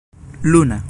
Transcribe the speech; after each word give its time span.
luna 0.43 0.79